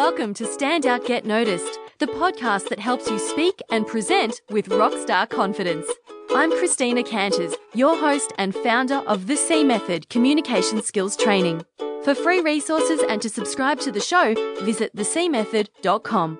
[0.00, 4.70] welcome to Stand Out Get Noticed, the podcast that helps you speak and present with
[4.70, 5.86] rockstar confidence.
[6.30, 11.66] I'm Christina Canters, your host and founder of the C Method Communication Skills Training.
[12.02, 14.32] For free resources and to subscribe to the show,
[14.64, 16.38] visit thecmethod.com.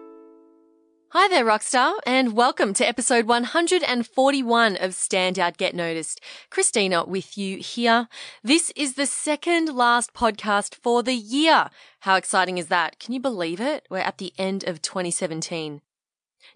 [1.13, 6.21] Hi there, Rockstar, and welcome to episode 141 of Standout Get Noticed.
[6.51, 8.07] Christina with you here.
[8.45, 11.69] This is the second last podcast for the year.
[12.03, 13.01] How exciting is that?
[13.01, 13.89] Can you believe it?
[13.91, 15.81] We're at the end of 2017.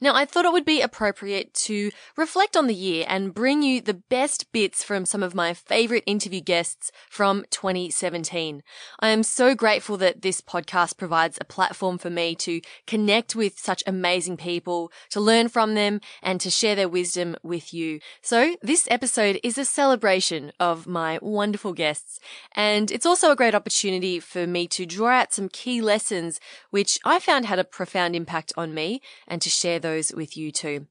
[0.00, 3.80] Now, I thought it would be appropriate to reflect on the year and bring you
[3.80, 8.62] the best bits from some of my favorite interview guests from 2017.
[9.00, 13.58] I am so grateful that this podcast provides a platform for me to connect with
[13.58, 18.00] such amazing people, to learn from them, and to share their wisdom with you.
[18.22, 22.18] So this episode is a celebration of my wonderful guests,
[22.54, 26.40] and it's also a great opportunity for me to draw out some key lessons
[26.70, 30.50] which I found had a profound impact on me and to share those with you
[30.50, 30.86] too.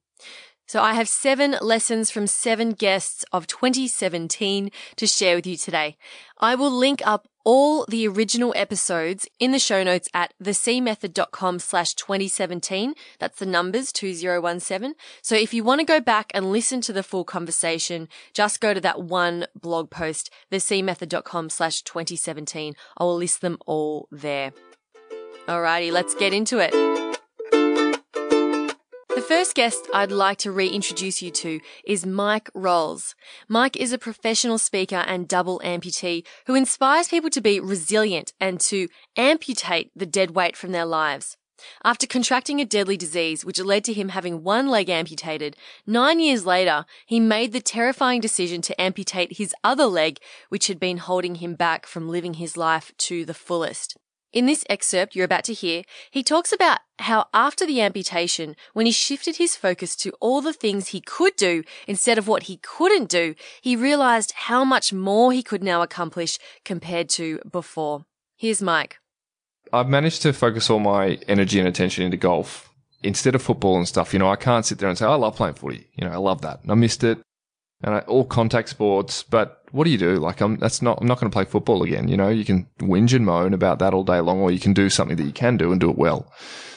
[0.65, 5.97] So I have seven lessons from seven guests of 2017 to share with you today.
[6.39, 11.93] I will link up all the original episodes in the show notes at thecmethod.com slash
[11.95, 12.93] 2017.
[13.19, 14.95] That's the numbers 2017.
[15.21, 18.73] So if you want to go back and listen to the full conversation, just go
[18.73, 22.73] to that one blog post, thecmethod.com slash 2017.
[22.97, 24.53] I will list them all there.
[25.47, 27.12] Alrighty, let's get into it.
[29.15, 33.13] The first guest I'd like to reintroduce you to is Mike Rolls.
[33.47, 38.59] Mike is a professional speaker and double amputee who inspires people to be resilient and
[38.61, 41.37] to amputate the dead weight from their lives.
[41.83, 46.47] After contracting a deadly disease, which led to him having one leg amputated, nine years
[46.47, 50.17] later, he made the terrifying decision to amputate his other leg,
[50.49, 53.95] which had been holding him back from living his life to the fullest.
[54.33, 58.87] In this excerpt you're about to hear, he talks about how after the amputation, when
[58.87, 62.57] he shifted his focus to all the things he could do instead of what he
[62.57, 68.05] couldn't do, he realized how much more he could now accomplish compared to before.
[68.35, 68.97] Here's Mike.
[69.71, 72.71] I've managed to focus all my energy and attention into golf
[73.03, 74.13] instead of football and stuff.
[74.13, 75.89] You know, I can't sit there and say, oh, I love playing footy.
[75.93, 76.61] You know, I love that.
[76.67, 77.19] I missed it
[77.83, 79.23] and I, all contact sports.
[79.23, 80.15] But what do you do?
[80.15, 82.07] Like, I'm that's not I'm not going to play football again.
[82.07, 84.73] You know, you can whinge and moan about that all day long, or you can
[84.73, 86.31] do something that you can do and do it well.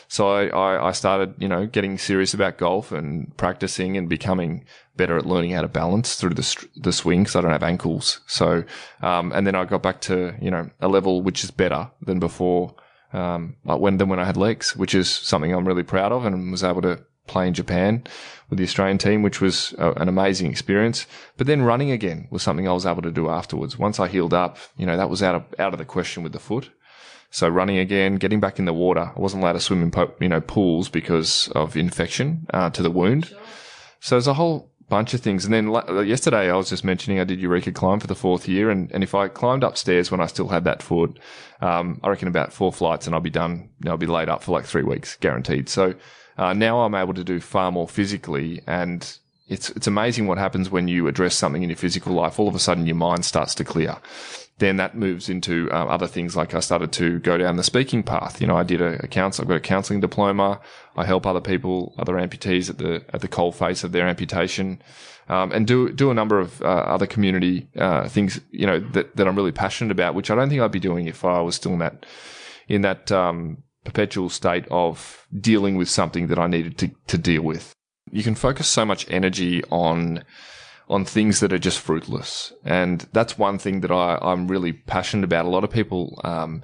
[0.08, 4.64] So I, I, I started, you know, getting serious about golf and practicing and becoming
[4.96, 8.20] better at learning how to balance through the the swing because I don't have ankles.
[8.26, 8.64] So,
[9.02, 12.18] um, and then I got back to you know a level which is better than
[12.18, 12.74] before.
[13.12, 16.24] Um, like when than when I had legs, which is something I'm really proud of,
[16.24, 18.04] and was able to play in Japan
[18.48, 21.06] with the Australian team, which was a, an amazing experience.
[21.36, 23.78] But then running again was something I was able to do afterwards.
[23.78, 26.32] Once I healed up, you know, that was out of, out of the question with
[26.32, 26.70] the foot.
[27.30, 29.12] So running again, getting back in the water.
[29.14, 32.82] I wasn't allowed to swim in, po- you know, pools because of infection uh, to
[32.82, 33.34] the wound.
[34.00, 35.44] So there's a whole bunch of things.
[35.44, 38.48] And then la- yesterday I was just mentioning I did Eureka Climb for the fourth
[38.48, 38.70] year.
[38.70, 41.18] And, and if I climbed upstairs when I still had that foot,
[41.60, 43.70] um, I reckon about four flights and I'll be done.
[43.86, 45.68] I'll be laid up for like three weeks guaranteed.
[45.68, 45.94] So
[46.36, 50.70] uh, now I'm able to do far more physically and it's, it's amazing what happens
[50.70, 52.38] when you address something in your physical life.
[52.38, 53.96] All of a sudden your mind starts to clear.
[54.58, 58.02] Then that moves into uh, other things like I started to go down the speaking
[58.02, 58.40] path.
[58.40, 60.60] You know, I did a, a counsel, I've got a counseling diploma.
[60.96, 64.82] I help other people, other amputees at the, at the cold face of their amputation.
[65.28, 69.14] Um, and do, do a number of, uh, other community, uh, things, you know, that,
[69.16, 71.56] that I'm really passionate about, which I don't think I'd be doing if I was
[71.56, 72.06] still in that,
[72.68, 77.42] in that, um, perpetual state of dealing with something that I needed to, to deal
[77.42, 77.72] with.
[78.10, 80.24] You can focus so much energy on
[80.88, 85.24] on things that are just fruitless, and that's one thing that I, I'm really passionate
[85.24, 85.44] about.
[85.44, 86.62] A lot of people, um,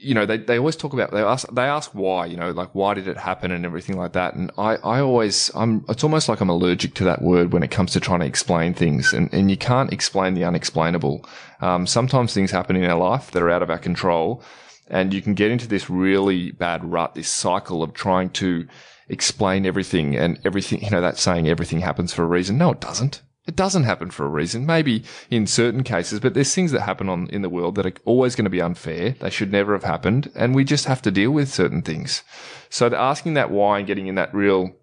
[0.00, 2.74] you know, they, they always talk about they ask they ask why, you know, like
[2.74, 4.34] why did it happen and everything like that.
[4.34, 7.70] And I, I always I'm it's almost like I'm allergic to that word when it
[7.70, 11.24] comes to trying to explain things, and and you can't explain the unexplainable.
[11.60, 14.42] Um, sometimes things happen in our life that are out of our control
[14.88, 18.66] and you can get into this really bad rut, this cycle of trying to
[19.08, 22.58] explain everything and everything, you know, that saying everything happens for a reason.
[22.58, 23.22] No, it doesn't.
[23.46, 24.64] It doesn't happen for a reason.
[24.64, 27.92] Maybe in certain cases, but there's things that happen on in the world that are
[28.06, 29.10] always going to be unfair.
[29.20, 30.30] They should never have happened.
[30.34, 32.22] And we just have to deal with certain things.
[32.70, 34.74] So asking that why and getting in that real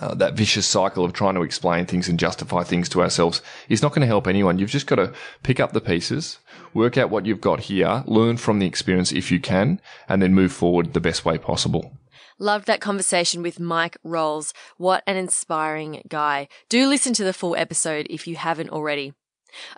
[0.00, 3.82] uh, that vicious cycle of trying to explain things and justify things to ourselves is
[3.82, 4.58] not going to help anyone.
[4.58, 5.12] You've just got to
[5.42, 6.38] pick up the pieces,
[6.74, 10.34] work out what you've got here, learn from the experience if you can, and then
[10.34, 11.96] move forward the best way possible.
[12.38, 14.52] Loved that conversation with Mike Rolls.
[14.76, 16.48] What an inspiring guy.
[16.68, 19.14] Do listen to the full episode if you haven't already.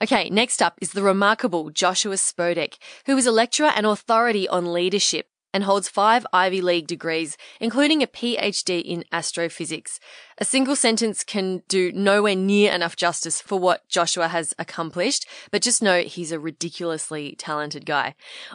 [0.03, 4.73] Okay, next up is the remarkable Joshua Spodek, who is a lecturer and authority on
[4.73, 9.99] leadership and holds five Ivy League degrees, including a PhD in astrophysics.
[10.39, 15.61] A single sentence can do nowhere near enough justice for what Joshua has accomplished, but
[15.61, 18.15] just know he's a ridiculously talented guy.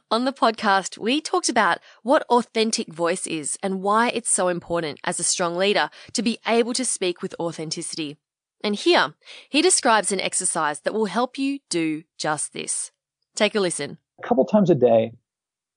[0.10, 5.02] On the podcast, we talked about what authentic voice is and why it's so important
[5.04, 8.16] as a strong leader to be able to speak with authenticity.
[8.64, 9.14] And here,
[9.50, 12.94] he describes an exercise that will help you do just this.
[13.36, 13.98] Take a listen.
[14.24, 15.12] A couple times a day,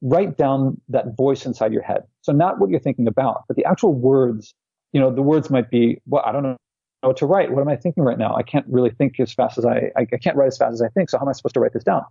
[0.02, 2.02] write down that voice inside your head.
[2.22, 4.54] So not what you're thinking about, but the actual words.
[4.92, 6.56] You know, the words might be, well, I don't know
[7.02, 7.52] what to write.
[7.52, 8.34] What am I thinking right now?
[8.34, 10.88] I can't really think as fast as I, I can't write as fast as I
[10.88, 11.10] think.
[11.10, 12.02] So how am I supposed to write this down?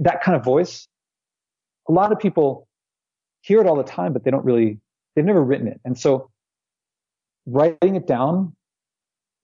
[0.00, 0.88] That kind of voice.
[1.88, 2.66] A lot of people
[3.40, 4.78] hear it all the time, but they don't really,
[5.16, 5.80] they've never written it.
[5.84, 6.30] And so
[7.46, 8.54] writing it down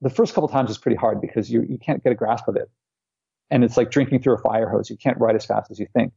[0.03, 2.57] the first couple times is pretty hard because you, you can't get a grasp of
[2.57, 2.69] it.
[3.51, 4.91] And it's like drinking through a fire hose.
[4.91, 6.13] You can't write as fast as you think.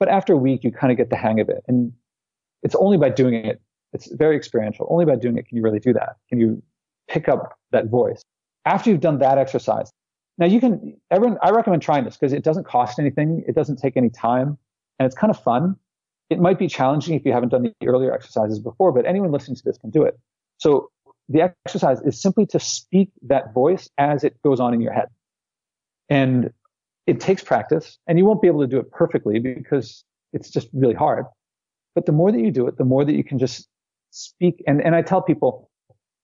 [0.00, 1.62] But after a week, you kind of get the hang of it.
[1.68, 1.92] And
[2.62, 3.60] it's only by doing it.
[3.92, 4.86] It's very experiential.
[4.90, 6.16] Only by doing it can you really do that.
[6.28, 6.62] Can you
[7.08, 8.22] pick up that voice?
[8.64, 9.90] After you've done that exercise,
[10.38, 13.44] now you can, everyone, I recommend trying this because it doesn't cost anything.
[13.46, 14.58] It doesn't take any time
[14.98, 15.76] and it's kind of fun.
[16.30, 19.56] It might be challenging if you haven't done the earlier exercises before, but anyone listening
[19.56, 20.18] to this can do it.
[20.58, 20.90] So
[21.28, 25.08] the exercise is simply to speak that voice as it goes on in your head.
[26.08, 26.52] And
[27.10, 30.68] it takes practice and you won't be able to do it perfectly because it's just
[30.72, 31.26] really hard.
[31.96, 33.68] But the more that you do it, the more that you can just
[34.12, 34.62] speak.
[34.68, 35.68] And, and I tell people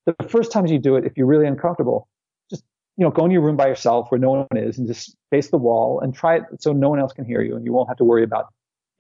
[0.06, 2.06] the first times you do it, if you're really uncomfortable,
[2.48, 2.62] just,
[2.96, 5.48] you know, go in your room by yourself where no one is and just face
[5.48, 7.88] the wall and try it so no one else can hear you and you won't
[7.88, 8.46] have to worry about,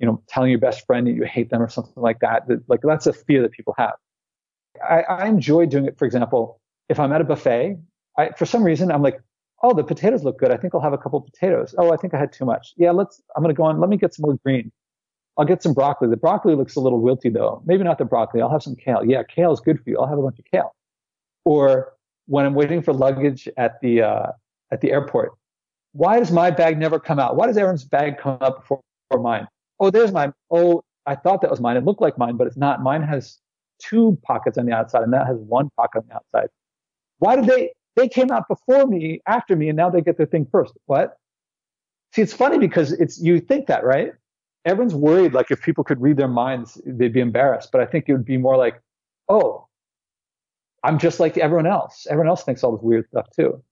[0.00, 2.48] you know, telling your best friend that you hate them or something like that.
[2.66, 3.94] like that's a fear that people have.
[4.82, 5.96] I, I enjoy doing it.
[5.96, 7.78] For example, if I'm at a buffet,
[8.18, 9.20] I, for some reason, I'm like,
[9.62, 10.50] oh, the potatoes look good.
[10.50, 11.74] I think I'll have a couple potatoes.
[11.78, 12.74] Oh, I think I had too much.
[12.76, 13.80] Yeah, let's, I'm going to go on.
[13.80, 14.70] Let me get some more green.
[15.38, 16.08] I'll get some broccoli.
[16.08, 17.62] The broccoli looks a little wilty though.
[17.66, 18.40] Maybe not the broccoli.
[18.40, 19.04] I'll have some kale.
[19.04, 19.98] Yeah, kale is good for you.
[19.98, 20.74] I'll have a bunch of kale.
[21.44, 21.92] Or
[22.26, 24.26] when I'm waiting for luggage at the, uh,
[24.72, 25.32] at the airport,
[25.92, 27.36] why does my bag never come out?
[27.36, 29.46] Why does Aaron's bag come up before, before mine?
[29.78, 30.32] Oh, there's mine.
[30.50, 31.76] Oh, I thought that was mine.
[31.76, 32.82] It looked like mine, but it's not.
[32.82, 33.38] Mine has
[33.78, 36.48] two pockets on the outside and that has one pocket on the outside.
[37.18, 40.26] Why did they, they came out before me, after me, and now they get their
[40.26, 40.74] thing first.
[40.84, 41.18] What?
[42.12, 44.12] See, it's funny because it's, you think that, right?
[44.64, 47.70] Everyone's worried, like if people could read their minds, they'd be embarrassed.
[47.72, 48.80] But I think it would be more like,
[49.28, 49.66] oh,
[50.84, 52.06] I'm just like everyone else.
[52.08, 53.62] Everyone else thinks all this weird stuff too.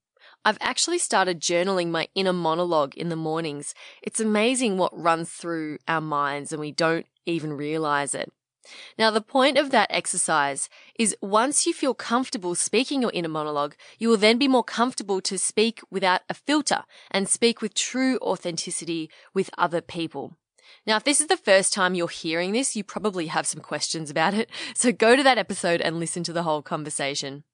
[0.44, 3.74] I've actually started journaling my inner monologue in the mornings.
[4.02, 8.32] It's amazing what runs through our minds and we don't even realize it.
[8.98, 10.68] Now, the point of that exercise
[10.98, 15.20] is once you feel comfortable speaking your inner monologue, you will then be more comfortable
[15.22, 20.36] to speak without a filter and speak with true authenticity with other people.
[20.86, 24.10] Now, if this is the first time you're hearing this, you probably have some questions
[24.10, 24.50] about it.
[24.74, 27.44] So go to that episode and listen to the whole conversation.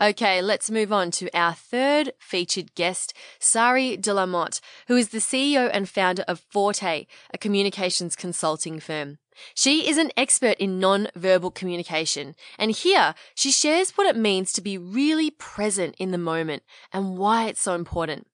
[0.00, 5.08] Okay, let's move on to our third featured guest, Sari de la Motte, who is
[5.08, 9.18] the CEO and founder of Forte, a communications consulting firm.
[9.54, 14.60] She is an expert in non-verbal communication, and here she shares what it means to
[14.60, 18.26] be really present in the moment and why it's so important.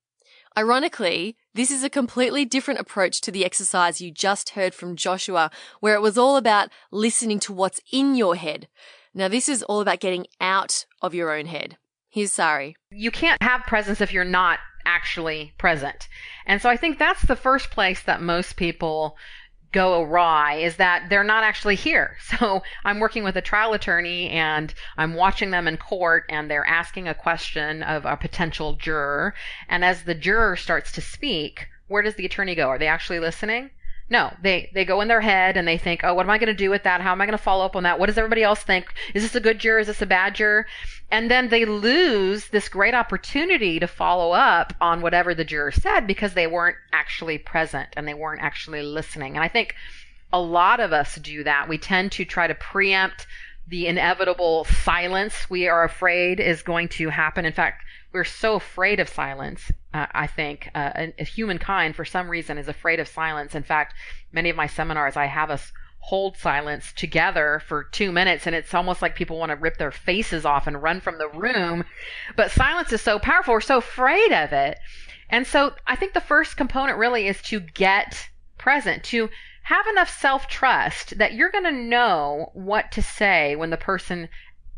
[0.57, 5.51] Ironically, this is a completely different approach to the exercise you just heard from Joshua,
[5.81, 8.69] where it was all about listening to what's in your head.
[9.15, 11.77] Now, this is all about getting out of your own head.
[12.09, 12.77] Here's Sari.
[12.91, 16.09] You can't have presence if you're not actually present.
[16.47, 19.17] And so I think that's the first place that most people
[19.73, 22.17] go awry is that they're not actually here.
[22.39, 26.67] So I'm working with a trial attorney and I'm watching them in court and they're
[26.67, 29.35] asking a question of a potential juror.
[29.69, 32.69] And as the juror starts to speak, where does the attorney go?
[32.69, 33.71] Are they actually listening?
[34.11, 36.49] No, they, they go in their head and they think, oh, what am I going
[36.49, 37.01] to do with that?
[37.01, 37.99] How am I going to follow up on that?
[37.99, 38.93] What does everybody else think?
[39.15, 39.79] Is this a good juror?
[39.79, 40.67] Is this a bad juror?
[41.11, 46.07] And then they lose this great opportunity to follow up on whatever the juror said
[46.07, 49.37] because they weren't actually present and they weren't actually listening.
[49.37, 49.75] And I think
[50.33, 51.69] a lot of us do that.
[51.69, 53.27] We tend to try to preempt
[53.67, 57.47] the inevitable silence we are afraid is going to happen.
[57.47, 57.84] In fact,
[58.15, 59.73] we're so afraid of silence.
[59.93, 63.57] Uh, I think uh, humankind, for some reason, is afraid of silence.
[63.57, 63.95] In fact,
[64.33, 68.73] many of my seminars, I have us hold silence together for two minutes, and it's
[68.73, 71.85] almost like people want to rip their faces off and run from the room.
[72.37, 73.53] But silence is so powerful.
[73.53, 74.79] We're so afraid of it.
[75.29, 78.29] And so I think the first component really is to get
[78.59, 79.29] present, to
[79.65, 84.29] have enough self trust that you're going to know what to say when the person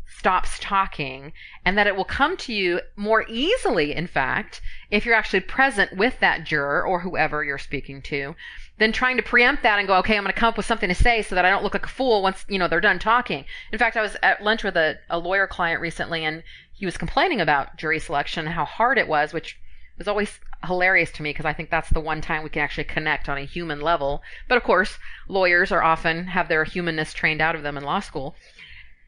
[0.07, 1.33] stops talking
[1.65, 5.95] and that it will come to you more easily, in fact, if you're actually present
[5.95, 8.35] with that juror or whoever you're speaking to,
[8.77, 10.89] than trying to preempt that and go, okay, I'm going to come up with something
[10.89, 12.99] to say so that I don't look like a fool once, you know, they're done
[12.99, 13.45] talking.
[13.71, 16.97] In fact, I was at lunch with a, a lawyer client recently and he was
[16.97, 19.59] complaining about jury selection, how hard it was, which
[19.97, 22.83] was always hilarious to me because I think that's the one time we can actually
[22.83, 24.21] connect on a human level.
[24.47, 24.97] But of course,
[25.27, 28.35] lawyers are often have their humanness trained out of them in law school.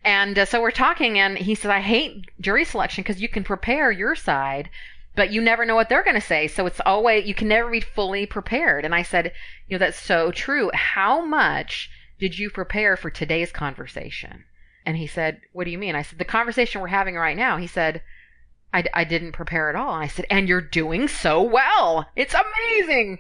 [0.04, 3.44] And uh, so we're talking, and he says, I hate jury selection because you can
[3.44, 4.70] prepare your side,
[5.16, 6.48] but you never know what they're going to say.
[6.48, 8.86] So it's always, you can never be fully prepared.
[8.86, 9.34] And I said,
[9.68, 10.72] you know, that's so true.
[10.74, 11.90] How much
[12.20, 14.46] did you prepare for today's conversation?
[14.86, 15.96] And he said, What do you mean?
[15.96, 17.58] I said, The conversation we're having right now.
[17.58, 18.02] He said,
[18.74, 19.94] I, I didn't prepare at all.
[19.94, 22.08] And I said, And you're doing so well.
[22.16, 23.20] It's amazing.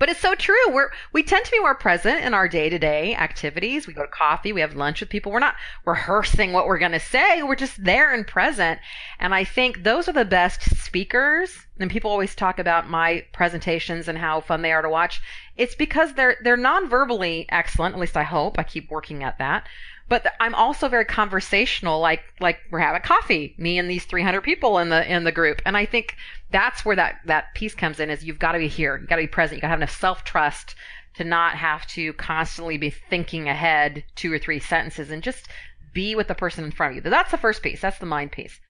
[0.00, 0.56] But it's so true.
[0.70, 3.86] We're, we tend to be more present in our day to day activities.
[3.86, 5.30] We go to coffee, we have lunch with people.
[5.30, 7.42] We're not rehearsing what we're going to say.
[7.42, 8.80] We're just there and present.
[9.18, 11.66] And I think those are the best speakers.
[11.78, 15.20] And people always talk about my presentations and how fun they are to watch.
[15.58, 17.94] It's because they're, they're non-verbally excellent.
[17.94, 18.58] At least I hope.
[18.58, 19.66] I keep working at that
[20.10, 22.00] but I'm also very conversational.
[22.00, 25.62] Like like we're having coffee, me and these 300 people in the in the group,
[25.64, 26.16] and I think
[26.50, 28.10] that's where that that piece comes in.
[28.10, 29.68] Is you've got to be here, you have got to be present, you have got
[29.68, 30.74] to have enough self trust
[31.14, 35.48] to not have to constantly be thinking ahead two or three sentences and just
[35.94, 37.10] be with the person in front of you.
[37.10, 37.80] That's the first piece.
[37.80, 38.60] That's the mind piece.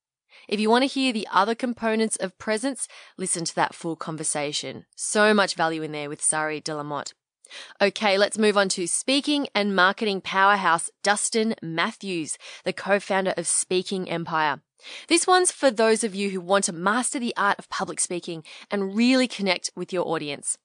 [0.49, 4.85] If you want to hear the other components of presence, listen to that full conversation.
[4.97, 7.15] So much value in there with Sari de la Motte.
[7.80, 14.09] Okay, let's move on to speaking and marketing powerhouse Dustin Matthews, the co-founder of Speaking
[14.09, 14.62] Empire.
[15.09, 18.45] This one's for those of you who want to master the art of public speaking
[18.71, 20.57] and really connect with your audience.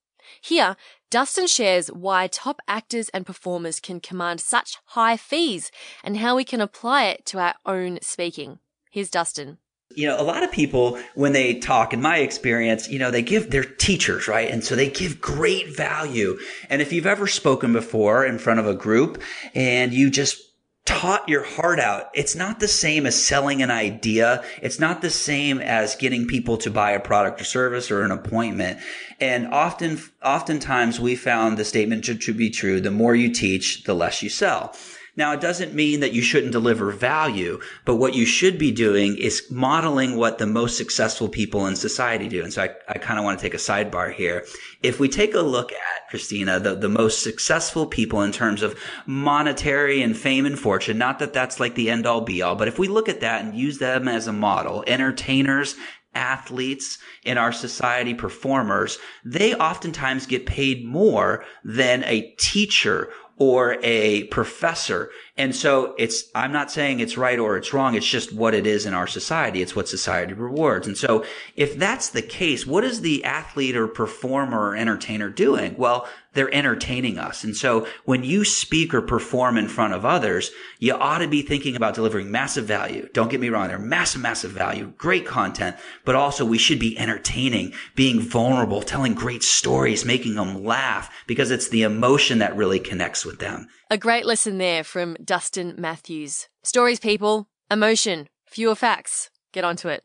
[0.41, 0.75] Here,
[1.11, 5.71] Dustin shares why top actors and performers can command such high fees
[6.03, 8.59] and how we can apply it to our own speaking.
[8.91, 9.59] Here's Dustin
[9.95, 13.21] you know, a lot of people, when they talk, in my experience, you know, they
[13.21, 14.49] give, they're teachers, right?
[14.49, 16.37] And so they give great value.
[16.69, 19.21] And if you've ever spoken before in front of a group
[19.53, 20.41] and you just
[20.85, 24.43] taught your heart out, it's not the same as selling an idea.
[24.61, 28.11] It's not the same as getting people to buy a product or service or an
[28.11, 28.79] appointment.
[29.19, 32.81] And often, oftentimes we found the statement to, to be true.
[32.81, 34.75] The more you teach, the less you sell.
[35.17, 39.17] Now, it doesn't mean that you shouldn't deliver value, but what you should be doing
[39.17, 42.43] is modeling what the most successful people in society do.
[42.43, 44.45] And so I, I kind of want to take a sidebar here.
[44.84, 48.77] If we take a look at, Christina, the, the most successful people in terms of
[49.05, 52.67] monetary and fame and fortune, not that that's like the end all be all, but
[52.67, 55.75] if we look at that and use them as a model, entertainers,
[56.13, 64.25] athletes in our society, performers, they oftentimes get paid more than a teacher or a
[64.25, 65.09] professor.
[65.37, 67.93] And so it's, I'm not saying it's right or it's wrong.
[67.95, 69.61] It's just what it is in our society.
[69.61, 70.87] It's what society rewards.
[70.87, 71.25] And so
[71.57, 75.75] if that's the case, what is the athlete or performer or entertainer doing?
[75.77, 77.43] Well, they're entertaining us.
[77.43, 81.41] And so when you speak or perform in front of others, you ought to be
[81.41, 83.09] thinking about delivering massive value.
[83.13, 83.69] Don't get me wrong.
[83.69, 89.13] They're massive, massive value, great content, but also we should be entertaining, being vulnerable, telling
[89.13, 93.67] great stories, making them laugh because it's the emotion that really connects with them.
[93.89, 96.48] A great lesson there from Dustin Matthews.
[96.63, 99.29] Stories, people, emotion, fewer facts.
[99.51, 100.03] Get onto it.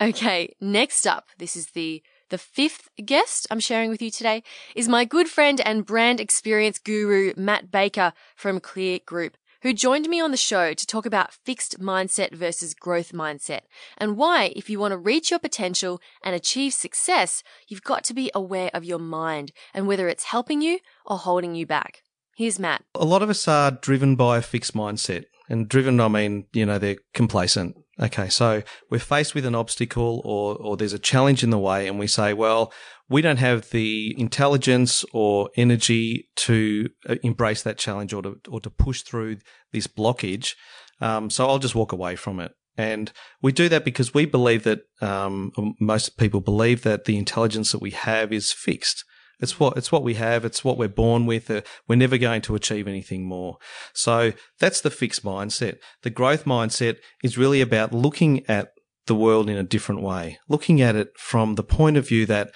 [0.00, 4.42] Okay, next up, this is the the fifth guest I'm sharing with you today
[4.74, 10.08] is my good friend and brand experience guru, Matt Baker from Clear Group, who joined
[10.08, 13.60] me on the show to talk about fixed mindset versus growth mindset
[13.98, 18.14] and why, if you want to reach your potential and achieve success, you've got to
[18.14, 22.02] be aware of your mind and whether it's helping you or holding you back.
[22.36, 22.84] Here's Matt.
[22.94, 25.24] A lot of us are driven by a fixed mindset.
[25.48, 27.76] And driven, I mean, you know, they're complacent.
[28.00, 31.86] Okay, so we're faced with an obstacle or, or there's a challenge in the way,
[31.86, 32.72] and we say, well,
[33.08, 38.60] we don't have the intelligence or energy to uh, embrace that challenge or to, or
[38.60, 39.36] to push through
[39.72, 40.54] this blockage.
[41.00, 42.52] Um, so I'll just walk away from it.
[42.76, 47.70] And we do that because we believe that um, most people believe that the intelligence
[47.70, 49.04] that we have is fixed.
[49.40, 50.44] It's what it's what we have.
[50.44, 51.50] It's what we're born with.
[51.50, 53.58] Uh, we're never going to achieve anything more.
[53.92, 55.78] So that's the fixed mindset.
[56.02, 58.72] The growth mindset is really about looking at
[59.06, 62.50] the world in a different way, looking at it from the point of view that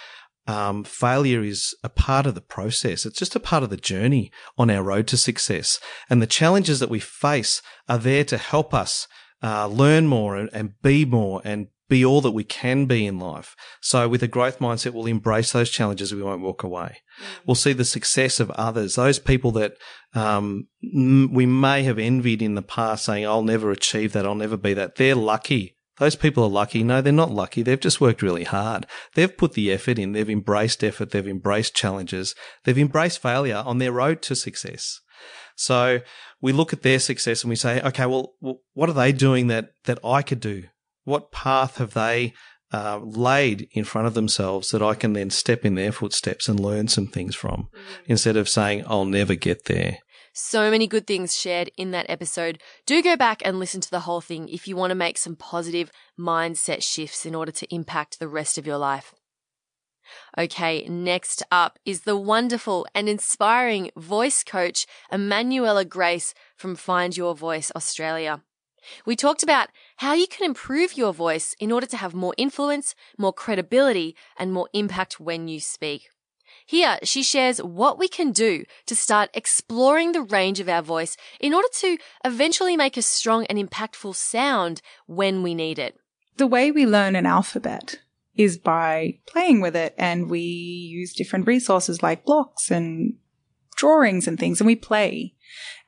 [0.47, 3.05] um, failure is a part of the process.
[3.05, 5.79] It's just a part of the journey on our road to success.
[6.09, 9.07] And the challenges that we face are there to help us
[9.43, 13.19] uh, learn more and, and, be more and be all that we can be in
[13.19, 13.57] life.
[13.81, 16.15] So with a growth mindset, we'll embrace those challenges.
[16.15, 16.99] We won't walk away.
[17.21, 17.25] Mm.
[17.47, 19.75] We'll see the success of others, those people that
[20.15, 24.27] um, we may have envied in the past, saying, "I'll never achieve that.
[24.27, 25.77] I'll never be that." They're lucky.
[25.99, 26.85] Those people are lucky.
[26.85, 27.63] No, they're not lucky.
[27.63, 28.87] They've just worked really hard.
[29.15, 30.13] They've put the effort in.
[30.13, 31.11] They've embraced effort.
[31.11, 32.37] They've embraced challenges.
[32.65, 35.01] They've embraced failure on their road to success.
[35.57, 36.01] So
[36.41, 38.35] we look at their success and we say, okay, well,
[38.75, 40.65] what are they doing that, that I could do?
[41.09, 42.35] What path have they
[42.71, 46.61] uh, laid in front of themselves that I can then step in their footsteps and
[46.61, 47.81] learn some things from mm.
[48.05, 50.01] instead of saying, I'll never get there.
[50.35, 52.61] So many good things shared in that episode.
[52.85, 55.35] Do go back and listen to the whole thing if you want to make some
[55.35, 59.15] positive mindset shifts in order to impact the rest of your life.
[60.37, 67.35] Okay, next up is the wonderful and inspiring voice coach, Emanuela Grace from Find Your
[67.35, 68.43] Voice Australia.
[69.07, 72.95] We talked about how you can improve your voice in order to have more influence,
[73.17, 76.09] more credibility, and more impact when you speak.
[76.67, 81.17] Here, she shares what we can do to start exploring the range of our voice
[81.41, 85.99] in order to eventually make a strong and impactful sound when we need it.
[86.37, 88.01] The way we learn an alphabet
[88.35, 93.15] is by playing with it, and we use different resources like blocks and
[93.75, 95.35] drawings and things, and we play.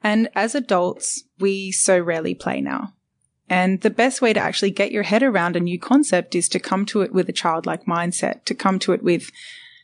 [0.02, 2.94] And as adults, we so rarely play now.
[3.48, 6.60] And the best way to actually get your head around a new concept is to
[6.60, 9.30] come to it with a childlike mindset, to come to it with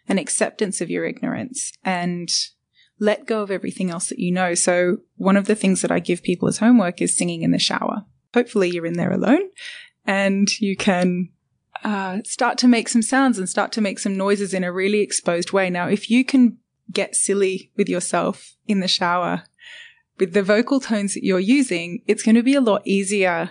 [0.09, 2.31] an acceptance of your ignorance and
[3.01, 4.55] let go of everything else that you know.
[4.55, 7.59] So one of the things that I give people as homework is singing in the
[7.59, 8.05] shower.
[8.33, 9.51] Hopefully you're in there alone
[10.07, 11.31] and you can
[11.85, 15.01] uh, start to make some sounds and start to make some noises in a really
[15.01, 15.71] exposed way.
[15.71, 16.59] Now, if you can
[16.93, 19.43] get silly with yourself in the shower,
[20.19, 23.51] with the vocal tones that you're using, it's going to be a lot easier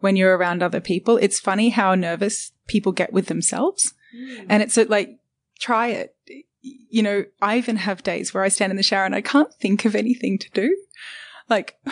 [0.00, 1.16] when you're around other people.
[1.16, 3.94] It's funny how nervous people get with themselves.
[4.16, 4.46] Mm.
[4.48, 5.18] And it's like,
[5.58, 6.14] try it.
[6.60, 9.52] You know, I even have days where I stand in the shower and I can't
[9.54, 10.76] think of anything to do.
[11.48, 11.78] Like,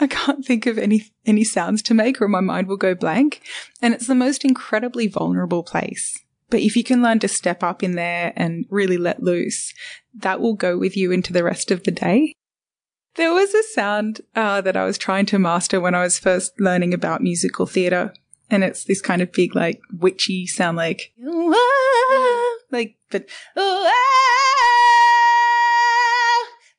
[0.00, 3.42] I can't think of any, any sounds to make or my mind will go blank.
[3.80, 6.18] And it's the most incredibly vulnerable place.
[6.50, 9.72] But if you can learn to step up in there and really let loose,
[10.14, 12.34] that will go with you into the rest of the day.
[13.16, 16.52] There was a sound uh, that I was trying to master when I was first
[16.60, 18.12] learning about musical theatre.
[18.50, 21.12] And it's this kind of big, like, witchy sound like,
[22.70, 23.26] like, but,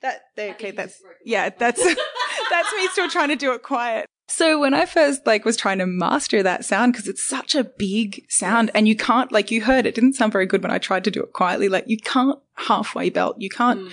[0.01, 1.82] that, okay, that's, yeah, that's,
[2.49, 4.05] that's me still trying to do it quiet.
[4.27, 7.65] So when I first like was trying to master that sound, because it's such a
[7.65, 10.77] big sound and you can't, like you heard it didn't sound very good when I
[10.77, 11.67] tried to do it quietly.
[11.67, 13.36] Like you can't halfway belt.
[13.39, 13.91] You can't, mm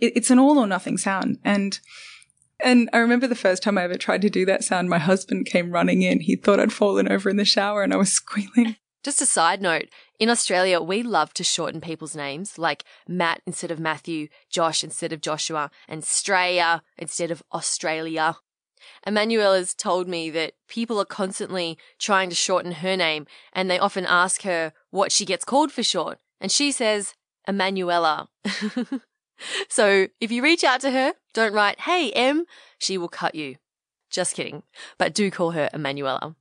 [0.00, 1.38] it, it's an all or nothing sound.
[1.44, 1.78] And,
[2.62, 5.46] and I remember the first time I ever tried to do that sound, my husband
[5.46, 6.20] came running in.
[6.20, 8.76] He thought I'd fallen over in the shower and I was squealing.
[9.02, 13.70] Just a side note, in Australia, we love to shorten people's names, like Matt instead
[13.70, 18.36] of Matthew, Josh instead of Joshua, and Straya instead of Australia.
[19.06, 24.04] Emanuela's told me that people are constantly trying to shorten her name, and they often
[24.04, 27.14] ask her what she gets called for short, and she says,
[27.48, 28.28] Emanuela.
[29.68, 32.44] So if you reach out to her, don't write, Hey, M,
[32.78, 33.56] she will cut you.
[34.10, 34.62] Just kidding.
[34.98, 36.34] But do call her Emanuela.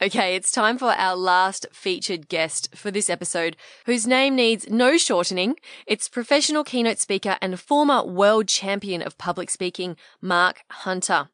[0.00, 4.96] Okay, it's time for our last featured guest for this episode, whose name needs no
[4.96, 5.54] shortening.
[5.86, 11.28] It's professional keynote speaker and former world champion of public speaking, Mark Hunter.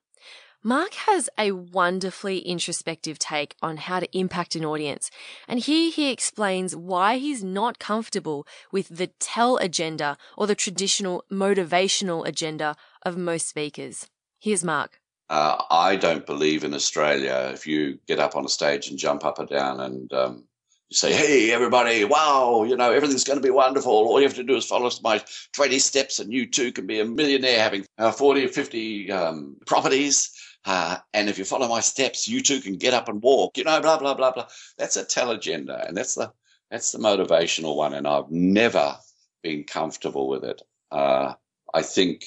[0.68, 5.10] Mark has a wonderfully introspective take on how to impact an audience.
[5.48, 11.24] And here he explains why he's not comfortable with the tell agenda or the traditional
[11.32, 14.08] motivational agenda of most speakers.
[14.38, 15.00] Here's Mark.
[15.30, 19.24] Uh, I don't believe in Australia if you get up on a stage and jump
[19.24, 20.44] up and down and um,
[20.90, 23.90] you say, hey, everybody, wow, you know, everything's going to be wonderful.
[23.90, 27.00] All you have to do is follow my 20 steps and you too can be
[27.00, 30.30] a millionaire having uh, 40 or 50 um, properties
[30.64, 33.64] uh, and if you follow my steps, you too can get up and walk, you
[33.64, 34.46] know, blah, blah, blah, blah.
[34.76, 35.86] That's a tell agenda.
[35.86, 36.32] And that's the,
[36.70, 37.94] that's the motivational one.
[37.94, 38.96] And I've never
[39.42, 40.62] been comfortable with it.
[40.90, 41.34] Uh,
[41.72, 42.24] I think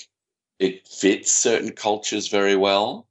[0.60, 3.08] it fits certain cultures very well,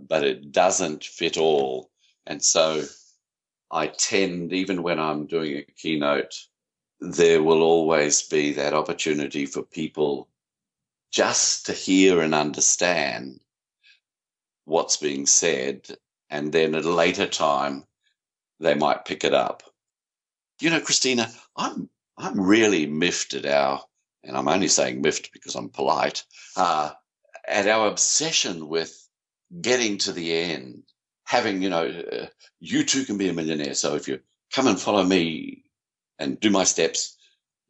[0.00, 1.90] but it doesn't fit all.
[2.26, 2.84] And so
[3.70, 6.34] I tend, even when I'm doing a keynote,
[7.00, 10.28] there will always be that opportunity for people
[11.12, 13.40] just to hear and understand
[14.64, 15.86] what's being said,
[16.28, 17.84] and then at a later time,
[18.60, 19.62] they might pick it up.
[20.60, 23.82] You know, Christina, I'm I'm really miffed at our,
[24.22, 26.24] and I'm only saying miffed because I'm polite,
[26.56, 26.90] uh,
[27.48, 29.08] at our obsession with
[29.60, 30.84] getting to the end.
[31.30, 32.26] having, you know, uh,
[32.58, 33.74] you too can be a millionaire.
[33.74, 34.18] So if you
[34.52, 35.62] come and follow me
[36.18, 37.16] and do my steps,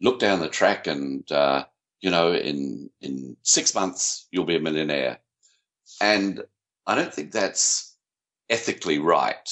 [0.00, 1.64] look down the track and, uh,
[2.00, 5.18] you know, in, in six months, you'll be a millionaire.
[6.00, 6.42] And
[6.90, 7.96] I don't think that's
[8.48, 9.48] ethically right.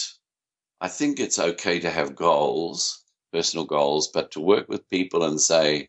[0.81, 5.41] I think it's okay to have goals, personal goals, but to work with people and
[5.41, 5.89] say,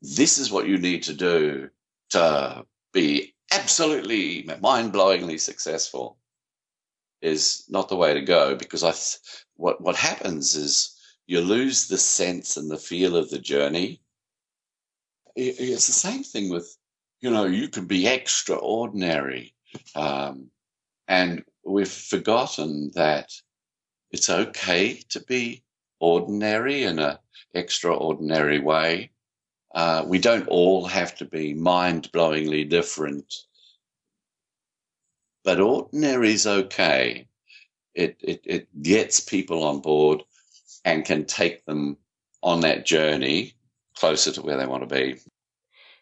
[0.00, 1.68] this is what you need to do
[2.12, 2.64] to
[2.94, 6.16] be absolutely mind blowingly successful
[7.20, 9.18] is not the way to go because I, th-
[9.56, 14.00] what, what happens is you lose the sense and the feel of the journey.
[15.36, 16.74] It's the same thing with,
[17.20, 19.54] you know, you can be extraordinary.
[19.94, 20.50] Um,
[21.10, 23.32] and we've forgotten that
[24.12, 25.64] it's okay to be
[25.98, 27.18] ordinary in an
[27.52, 29.10] extraordinary way.
[29.74, 33.34] Uh, we don't all have to be mind blowingly different,
[35.42, 37.26] but ordinary is okay.
[37.94, 40.22] It, it, it gets people on board
[40.84, 41.96] and can take them
[42.40, 43.54] on that journey
[43.96, 45.16] closer to where they want to be.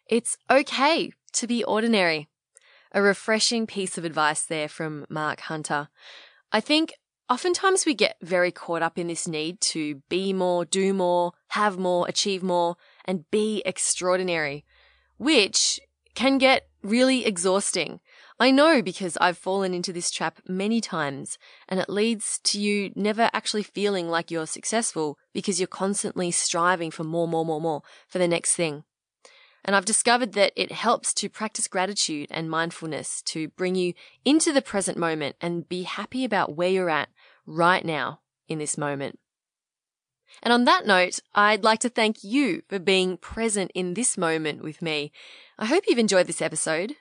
[0.07, 2.29] It's okay to be ordinary.
[2.93, 5.89] A refreshing piece of advice there from Mark Hunter.
[6.51, 6.95] I think
[7.29, 11.79] oftentimes we get very caught up in this need to be more, do more, have
[11.79, 14.65] more, achieve more, and be extraordinary,
[15.19, 15.81] which
[16.15, 18.01] can get really exhausting.
[18.41, 22.93] I know because I've fallen into this trap many times and it leads to you
[22.95, 27.83] never actually feeling like you're successful because you're constantly striving for more, more, more, more
[28.07, 28.85] for the next thing.
[29.69, 33.93] And I've discovered that it helps to practice gratitude and mindfulness to bring you
[34.25, 37.11] into the present moment and be happy about where you're at
[37.45, 39.19] right now in this moment.
[40.43, 44.63] And on that note, I'd like to thank you for being present in this moment
[44.63, 45.13] with me.
[45.59, 46.95] I hope you've enjoyed this episode.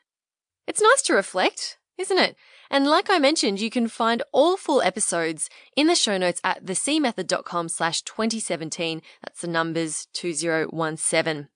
[0.68, 2.36] It's nice to reflect, isn't it?
[2.70, 6.66] And like I mentioned, you can find all full episodes in the show notes at
[6.66, 9.02] thecmethod.com slash 2017.
[9.24, 11.48] That's the numbers 2017.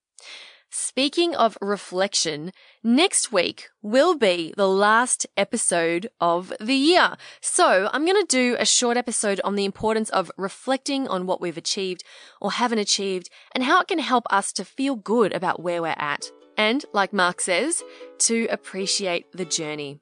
[0.74, 7.18] Speaking of reflection, next week will be the last episode of the year.
[7.42, 11.42] So I'm going to do a short episode on the importance of reflecting on what
[11.42, 12.06] we've achieved
[12.40, 15.94] or haven't achieved and how it can help us to feel good about where we're
[15.98, 17.84] at and, like Mark says,
[18.20, 20.00] to appreciate the journey.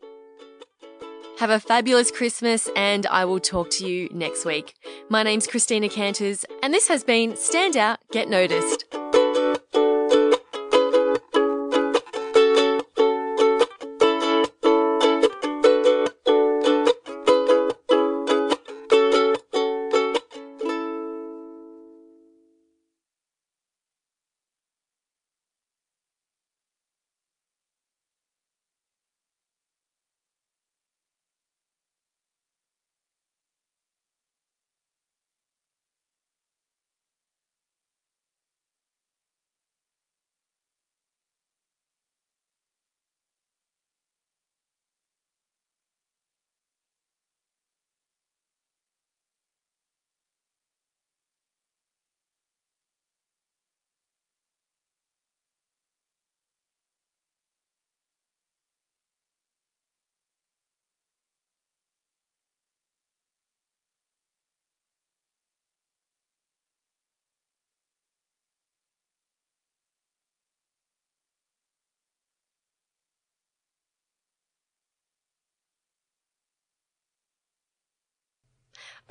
[1.40, 4.76] Have a fabulous Christmas, and I will talk to you next week.
[5.08, 8.84] My name's Christina Canters, and this has been Stand Out, Get Noticed.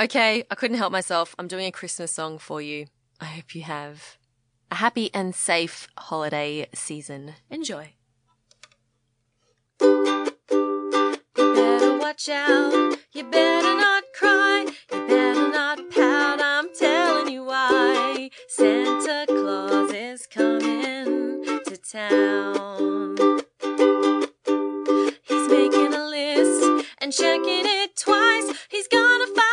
[0.01, 1.35] Okay, I couldn't help myself.
[1.41, 2.87] I'm doing a Christmas song for you.
[3.21, 4.17] I hope you have
[4.71, 7.35] a happy and safe holiday season.
[7.51, 7.95] Enjoy.
[9.81, 10.15] You
[11.37, 12.97] better watch out.
[13.13, 14.67] You better not cry.
[14.93, 16.41] You better not pout.
[16.41, 18.31] I'm telling you why.
[18.47, 23.17] Santa Claus is coming to town.
[25.25, 28.53] He's making a list and checking it twice.
[28.69, 29.48] He's gonna find